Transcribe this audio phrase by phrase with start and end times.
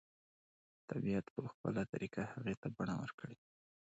[0.89, 3.37] طبیعت به په خپله طریقه هغې ته بڼه ورکړي